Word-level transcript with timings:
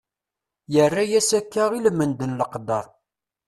Yerra-as 0.73 1.29
akka 1.39 1.63
ilmend 1.77 2.19
n 2.25 2.31
leqder. 2.39 2.85